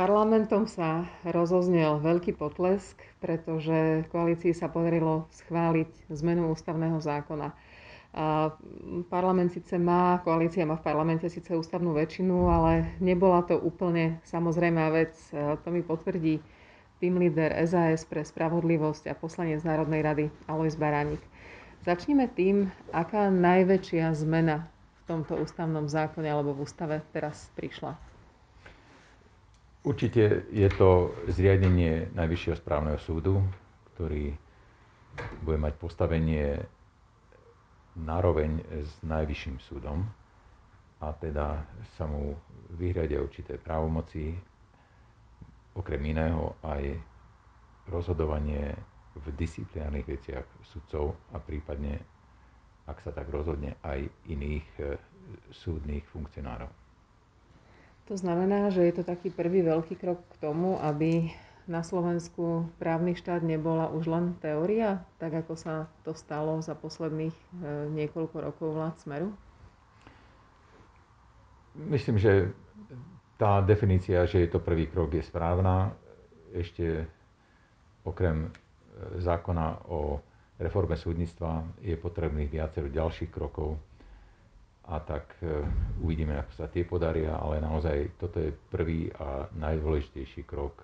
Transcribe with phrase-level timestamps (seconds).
[0.00, 7.52] Parlamentom sa rozoznel veľký potlesk, pretože koalícii sa podarilo schváliť zmenu ústavného zákona.
[8.16, 8.48] A
[9.12, 14.88] parlament síce má, koalícia má v parlamente síce ústavnú väčšinu, ale nebola to úplne samozrejmá
[14.88, 15.20] vec.
[15.36, 16.40] To mi potvrdí
[16.96, 21.20] tým líder SAS pre spravodlivosť a poslanec Národnej rady Alois Baránik.
[21.84, 28.09] Začneme tým, aká najväčšia zmena v tomto ústavnom zákone alebo v ústave teraz prišla.
[29.80, 33.40] Určite je to zriadenie Najvyššieho správneho súdu,
[33.94, 34.36] ktorý
[35.40, 36.60] bude mať postavenie
[37.96, 40.04] naroveň s najvyšším súdom
[41.00, 41.64] a teda
[41.96, 42.36] sa mu
[42.76, 44.36] vyhradia určité právomoci,
[45.72, 47.00] okrem iného aj
[47.88, 48.76] rozhodovanie
[49.16, 51.98] v disciplinárnych veciach sudcov a prípadne,
[52.84, 54.84] ak sa tak rozhodne, aj iných e,
[55.50, 56.68] súdnych funkcionárov.
[58.10, 61.30] To znamená, že je to taký prvý veľký krok k tomu, aby
[61.70, 67.30] na Slovensku právny štát nebola už len teória, tak ako sa to stalo za posledných
[67.30, 67.44] e,
[67.94, 69.30] niekoľko rokov vlád Smeru?
[71.78, 72.50] Myslím, že
[73.38, 75.94] tá definícia, že je to prvý krok, je správna.
[76.50, 77.06] Ešte
[78.02, 80.18] okrem e, zákona o
[80.58, 83.78] reforme súdnictva je potrebných viacero ďalších krokov
[84.90, 85.62] a tak e,
[86.02, 90.82] uvidíme, ako sa tie podaria, ale naozaj toto je prvý a najdôležitejší krok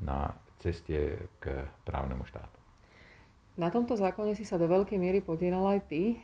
[0.00, 2.56] na ceste k právnemu štátu.
[3.56, 6.20] Na tomto zákone si sa do veľkej miery podielal aj ty.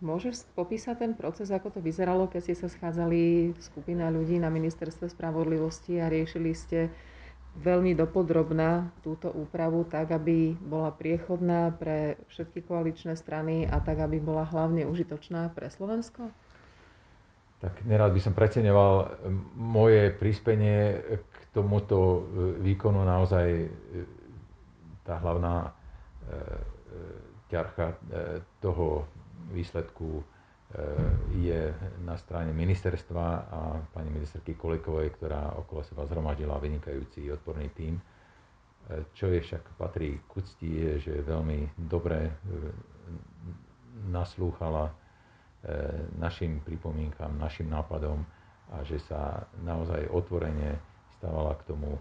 [0.00, 5.12] Môžeš popísať ten proces, ako to vyzeralo, keď ste sa schádzali skupina ľudí na ministerstve
[5.12, 6.88] spravodlivosti a riešili ste
[7.60, 14.16] veľmi dopodrobná túto úpravu tak, aby bola priechodná pre všetky koaličné strany a tak, aby
[14.16, 16.32] bola hlavne užitočná pre Slovensko?
[17.60, 19.22] Tak nerád by som preceňoval
[19.54, 22.20] moje prispenie k tomuto e,
[22.58, 23.68] výkonu naozaj e,
[25.06, 25.70] tá hlavná e,
[27.52, 28.00] ťarcha
[28.64, 29.04] toho
[29.52, 30.24] výsledku
[31.36, 31.74] je
[32.04, 33.60] na strane ministerstva a
[33.92, 38.00] pani ministerky Kolikovej, ktorá okolo seba zhromaždila vynikajúci odporný tím.
[39.12, 42.32] Čo je však patrí k úcti, je, že veľmi dobre
[44.08, 44.90] naslúchala
[46.18, 48.24] našim pripomienkam, našim nápadom
[48.72, 50.80] a že sa naozaj otvorene
[51.20, 52.00] stávala k tomu,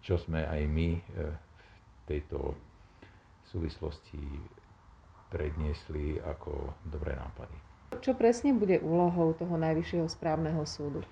[0.00, 2.56] čo sme aj my v tejto
[3.52, 4.18] súvislosti
[5.34, 7.56] predniesli ako dobré nápady.
[7.98, 11.02] Čo presne bude úlohou toho Najvyššieho správneho súdu?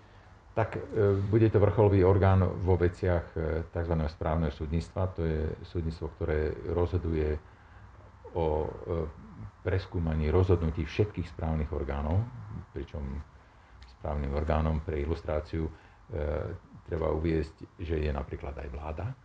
[0.55, 0.81] Tak e,
[1.27, 3.35] bude to vrcholový orgán vo veciach
[3.75, 3.95] tzv.
[4.07, 5.11] správneho súdnictva.
[5.19, 7.35] To je súdnictvo, ktoré rozhoduje
[8.33, 8.65] o
[9.61, 12.25] preskúmaní rozhodnutí všetkých správnych orgánov,
[12.73, 13.05] pričom
[14.01, 15.69] správnym orgánom pre ilustráciu
[16.13, 16.29] E,
[16.85, 19.07] treba uviesť, že je napríklad aj vláda.
[19.09, 19.17] E,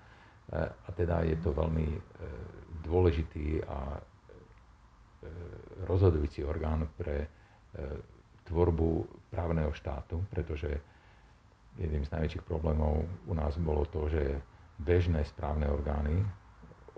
[0.63, 1.99] a teda je to veľmi e,
[2.87, 3.99] dôležitý a
[5.89, 7.27] rozhodujúci orgán pre
[8.47, 10.71] tvorbu právneho štátu, pretože
[11.77, 14.41] jedným z najväčších problémov u nás bolo to, že
[14.81, 16.21] bežné správne orgány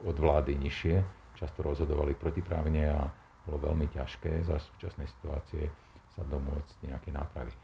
[0.03, 1.03] od vlády nižšie
[1.39, 3.07] často rozhodovali protiprávne a
[3.47, 5.71] bolo veľmi ťažké za súčasnej situácie
[6.11, 7.55] sa domôcť nejaké nápravy.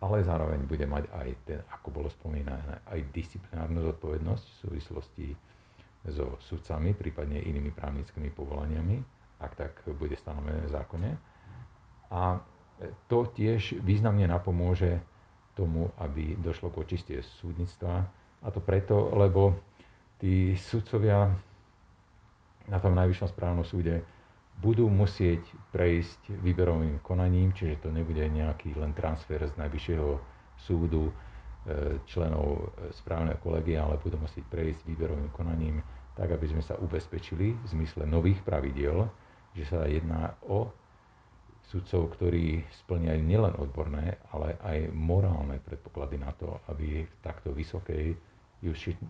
[0.00, 5.28] Ale zároveň bude mať aj, ten, ako bolo spomínané, aj disciplinárnu zodpovednosť v súvislosti
[6.08, 11.10] so sudcami, prípadne inými právnickými povolaniami, ak tak bude stanovené v zákone.
[12.12, 12.40] A
[13.08, 15.00] to tiež významne napomôže
[15.56, 18.08] tomu, aby došlo k očistie súdnictva.
[18.40, 19.60] A to preto, lebo
[20.16, 21.28] tí sudcovia
[22.68, 24.00] na tom najvyššom správnom súde
[24.60, 25.40] budú musieť
[25.72, 30.20] prejsť výberovým konaním, čiže to nebude nejaký len transfer z najvyššieho
[30.60, 31.12] súdu e,
[32.04, 35.80] členov správneho kolegia, ale budú musieť prejsť výberovým konaním,
[36.12, 39.08] tak aby sme sa ubezpečili v zmysle nových pravidiel,
[39.54, 40.70] že sa jedná o
[41.70, 48.18] sudcov, ktorí splňajú nielen odborné, ale aj morálne predpoklady na to, aby v takto vysokej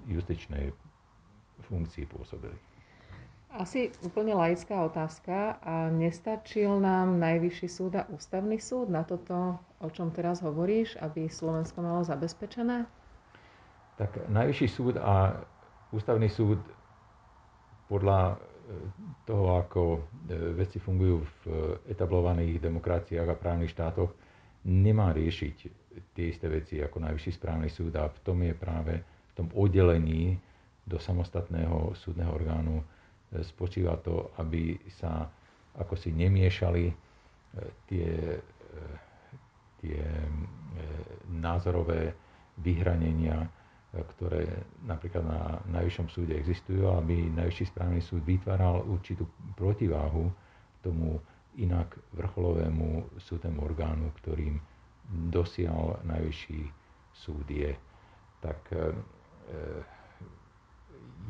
[0.08, 0.72] justičnej
[1.64, 2.56] funkcii pôsobili.
[3.50, 5.58] Asi úplne laická otázka.
[5.64, 11.26] A nestačil nám Najvyšší súd a Ústavný súd na toto, o čom teraz hovoríš, aby
[11.26, 12.86] Slovensko malo zabezpečené?
[13.98, 15.42] Tak Najvyšší súd a
[15.90, 16.62] Ústavný súd
[17.90, 18.38] podľa
[19.26, 20.00] toho, ako e,
[20.54, 21.42] veci fungujú v
[21.90, 24.12] etablovaných demokraciách a právnych štátoch,
[24.66, 25.56] nemá riešiť
[26.14, 30.38] tie isté veci ako Najvyšší správny súd a v tom je práve v tom oddelení
[30.86, 32.82] do samostatného súdneho orgánu
[33.30, 35.30] spočíva to, aby sa
[35.78, 36.94] ako si nemiešali e,
[37.86, 38.82] tie, e,
[39.78, 40.26] tie e,
[41.30, 42.10] názorové
[42.58, 43.46] vyhranenia,
[43.90, 44.46] ktoré
[44.86, 49.26] napríklad na Najvyššom súde existujú, aby Najvyšší správny súd vytváral určitú
[49.58, 50.30] protiváhu
[50.78, 51.18] tomu
[51.58, 54.62] inak vrcholovému súdnemu orgánu, ktorým
[55.34, 56.60] dosiaľ Najvyšší
[57.10, 57.74] súd je.
[58.38, 58.94] Tak e,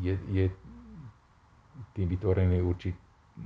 [0.04, 0.44] je, je
[1.96, 2.94] tým vytvorený určit,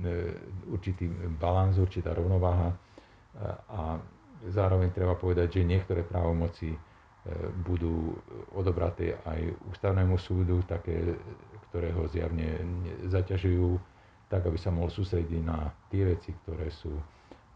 [0.03, 0.35] e,
[0.67, 1.07] určitý
[1.39, 2.75] balans, určitá rovnováha
[3.67, 3.99] a
[4.47, 6.71] zároveň treba povedať, že niektoré právomoci
[7.65, 8.13] budú
[8.53, 11.17] odobraté aj ústavnému súdu, také,
[11.69, 12.61] ktoré ho zjavne
[13.09, 13.81] zaťažujú,
[14.29, 16.93] tak aby sa mohol sústrediť na tie veci, ktoré sú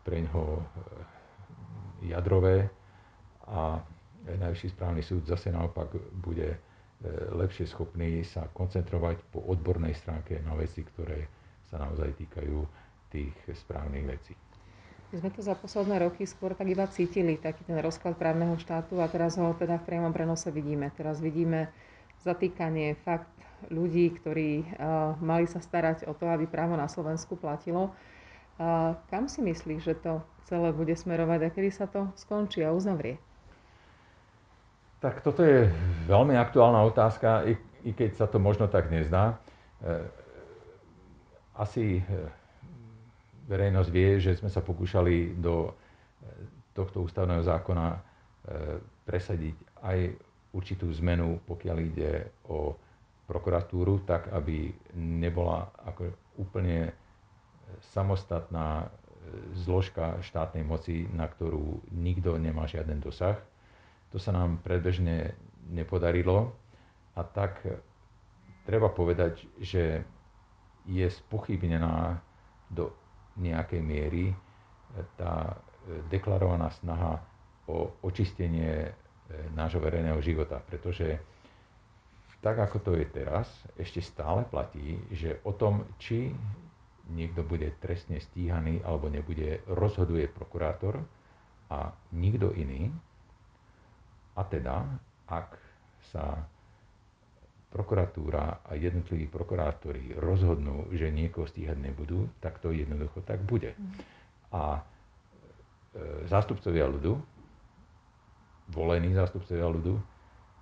[0.02, 0.66] pre ňoho eh,
[2.10, 2.70] jadrové
[3.50, 3.82] a
[4.20, 6.60] Najvyšší správny súd zase naopak bude eh,
[7.34, 11.26] lepšie schopný sa koncentrovať po odbornej stránke na veci, ktoré
[11.66, 12.58] sa naozaj týkajú
[13.10, 14.34] tých správnych vecí.
[15.10, 19.02] My sme to za posledné roky skôr tak iba cítili, taký ten rozklad právneho štátu
[19.02, 20.94] a teraz ho teda v priamom prenose vidíme.
[20.94, 21.74] Teraz vidíme
[22.22, 23.34] zatýkanie fakt
[23.74, 27.90] ľudí, ktorí uh, mali sa starať o to, aby právo na Slovensku platilo.
[28.62, 32.70] Uh, kam si myslíš, že to celé bude smerovať a kedy sa to skončí a
[32.70, 33.18] uzavrie?
[35.00, 35.70] Tak toto je
[36.06, 37.54] veľmi aktuálna otázka, i,
[37.88, 39.40] i keď sa to možno tak nezdá.
[39.80, 40.04] E,
[41.56, 42.04] asi
[43.50, 45.72] verejnosť vie, že sme sa pokúšali do e,
[46.78, 48.00] tohto ústavného zákona e,
[49.10, 50.00] presadiť aj
[50.54, 52.78] určitú zmenu, pokiaľ ide o
[53.26, 56.94] prokuratúru, tak aby nebola ako úplne
[57.90, 58.88] samostatná e,
[59.66, 63.42] zložka štátnej moci, na ktorú nikto nemá žiaden dosah.
[64.14, 65.34] To sa nám predbežne
[65.70, 66.54] nepodarilo
[67.18, 67.62] a tak
[68.66, 70.02] treba povedať, že
[70.90, 72.18] je spochybnená
[72.70, 72.94] do
[73.40, 74.36] nejakej miery e,
[75.16, 75.56] tá
[75.88, 77.24] e, deklarovaná snaha
[77.66, 78.92] o očistenie e,
[79.56, 80.60] nášho verejného života.
[80.60, 81.20] Pretože
[82.40, 86.32] tak ako to je teraz, ešte stále platí, že o tom, či
[87.12, 91.04] niekto bude trestne stíhaný alebo nebude, rozhoduje prokurátor
[91.68, 92.94] a nikto iný.
[94.40, 94.88] A teda,
[95.28, 95.60] ak
[96.16, 96.48] sa
[97.70, 103.78] prokuratúra a jednotliví prokurátori rozhodnú, že niekoho stíhať nebudú, tak to jednoducho tak bude.
[103.78, 104.00] Mhm.
[104.50, 104.82] A e,
[106.26, 107.14] zástupcovia ľudu,
[108.74, 110.02] volení zástupcovia ľudu,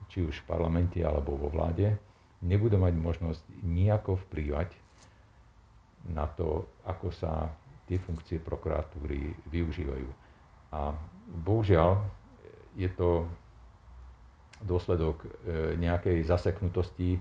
[0.08, 1.96] či už v parlamente alebo vo vláde,
[2.44, 4.72] nebudú mať možnosť nejako vplývať
[6.08, 7.52] na to, ako sa
[7.88, 10.08] tie funkcie prokuratúry využívajú.
[10.76, 10.92] A
[11.44, 12.04] bohužiaľ
[12.76, 13.28] je to
[14.62, 15.28] dôsledok e,
[15.78, 17.20] nejakej zaseknutosti e,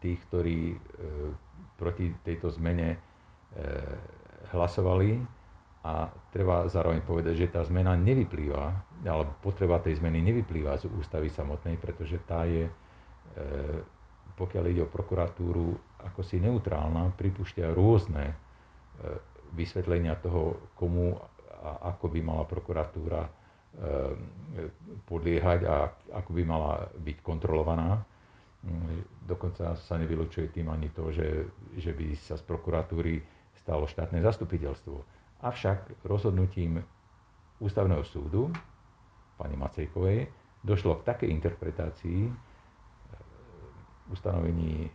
[0.00, 0.76] tých, ktorí e,
[1.80, 2.98] proti tejto zmene
[4.54, 5.20] hlasovali.
[5.82, 8.64] A treba zároveň povedať, že tá zmena nevyplýva,
[9.04, 12.70] alebo potreba tej zmeny nevyplýva z ústavy samotnej, pretože tá je,
[14.38, 15.74] pokiaľ ide o prokuratúru,
[16.06, 18.30] ako si neutrálna, pripúšťa rôzne
[19.52, 21.18] vysvetlenia toho, komu
[21.62, 23.41] a ako by mala prokuratúra
[25.08, 28.04] podliehať a ako by mala byť kontrolovaná.
[28.62, 33.18] Mm, dokonca sa nevylučuje tým ani to, že, že by sa z prokuratúry
[33.58, 34.96] stalo štátne zastupiteľstvo.
[35.42, 36.78] Avšak rozhodnutím
[37.58, 38.54] ústavného súdu,
[39.34, 40.30] pani Macejkovej,
[40.62, 42.32] došlo k takej interpretácii eh,
[44.14, 44.90] ustanovení eh,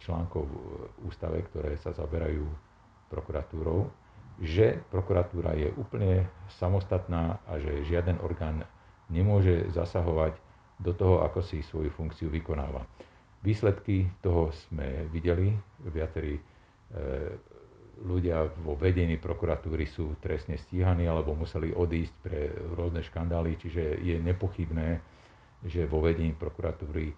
[0.00, 0.56] článkov v
[1.04, 2.48] ústave, ktoré sa zaberajú
[3.12, 3.92] prokuratúrou,
[4.40, 6.24] že prokuratúra je úplne
[6.56, 8.64] samostatná a že žiaden orgán
[9.12, 10.38] nemôže zasahovať
[10.80, 12.82] do toho, ako si svoju funkciu vykonáva.
[13.42, 15.50] Výsledky toho sme videli.
[15.82, 16.42] Viacerí e,
[18.06, 24.16] ľudia vo vedení prokuratúry sú trestne stíhaní alebo museli odísť pre rôzne škandály, čiže je
[24.22, 24.98] nepochybné,
[25.66, 27.14] že vo vedení prokuratúry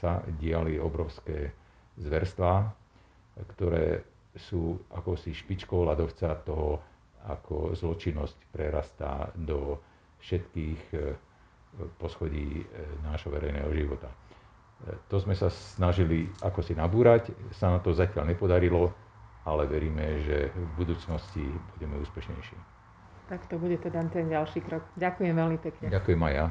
[0.00, 1.52] sa diali obrovské
[1.96, 2.68] zverstvá,
[3.56, 4.04] ktoré
[4.36, 6.80] sú akousi špičkou ľadovca toho,
[7.26, 9.80] ako zločinnosť prerastá do
[10.22, 10.98] všetkých e,
[11.98, 12.64] poschodí e,
[13.02, 14.08] nášho verejného života.
[14.08, 14.16] E,
[15.10, 18.94] to sme sa snažili ako si nabúrať, sa na to zatiaľ nepodarilo,
[19.42, 21.42] ale veríme, že v budúcnosti
[21.74, 22.56] budeme úspešnejší.
[23.26, 24.86] Tak to bude teda ten ďalší krok.
[24.94, 25.90] Ďakujem veľmi pekne.
[25.90, 26.46] Ďakujem aj ja.